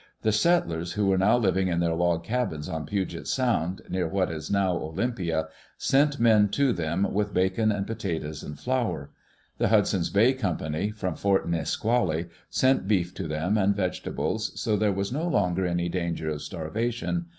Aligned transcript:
The 0.23 0.31
settlers 0.31 0.93
who 0.93 1.05
were 1.05 1.17
living 1.37 1.67
in 1.67 1.79
their 1.79 1.93
log 1.93 2.23
cabins 2.23 2.67
on 2.67 2.87
Puget 2.87 3.27
Sound, 3.27 3.83
near 3.87 4.07
what 4.07 4.31
is 4.31 4.49
now 4.49 4.73
Olym 4.75 5.15
pia, 5.15 5.45
sent 5.77 6.19
men 6.19 6.49
to 6.49 6.73
them 6.73 7.13
with 7.13 7.35
bacon 7.35 7.71
and 7.71 7.85
potatoes 7.85 8.41
and 8.41 8.59
flour. 8.59 9.11
The 9.59 9.67
Hudson's 9.67 10.09
Bay 10.09 10.33
Company, 10.33 10.89
from 10.89 11.13
Fort 11.13 11.47
Nisqually, 11.47 12.29
sent 12.49 12.87
beef 12.87 13.13
to 13.13 13.27
them 13.27 13.59
and 13.59 13.75
vegetables, 13.75 14.59
so 14.59 14.75
there 14.75 14.91
was 14.91 15.11
no 15.13 15.27
longer 15.27 15.67
any 15.67 15.87
danger 15.87 16.31
of 16.31 16.41
starvation. 16.41 17.27